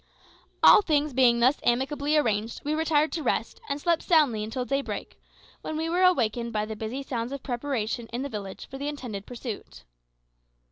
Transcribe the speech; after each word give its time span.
All 0.63 0.81
things 0.81 1.13
being 1.13 1.39
thus 1.41 1.59
amicably 1.61 2.17
arranged, 2.17 2.61
we 2.63 2.73
retired 2.73 3.11
to 3.11 3.21
rest, 3.21 3.61
and 3.69 3.79
slept 3.79 4.01
soundly 4.01 4.43
until 4.43 4.65
daybreak, 4.65 5.21
when 5.61 5.77
we 5.77 5.89
were 5.89 6.01
awakened 6.01 6.51
by 6.51 6.65
the 6.65 6.75
busy 6.75 7.03
sounds 7.03 7.31
of 7.31 7.43
preparation 7.43 8.07
in 8.07 8.23
the 8.23 8.27
village 8.27 8.67
for 8.67 8.79
the 8.79 8.87
intended 8.87 9.27
pursuit. 9.27 9.83